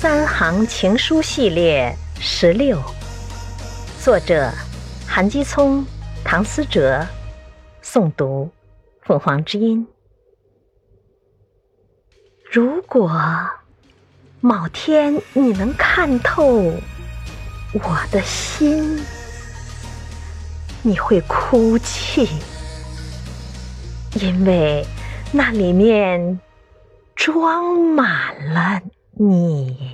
[0.00, 2.80] 三行情书系列十六，
[4.00, 4.48] 作者
[5.04, 5.84] 韩基聪、
[6.22, 7.04] 唐思哲，
[7.82, 8.48] 诵读
[9.02, 9.84] 凤凰之音。
[12.48, 13.10] 如果
[14.40, 16.46] 某天你能看透
[17.72, 19.04] 我的心，
[20.80, 22.28] 你会哭泣，
[24.14, 24.86] 因为
[25.32, 26.38] 那里面
[27.16, 28.80] 装满了。
[29.20, 29.87] 你。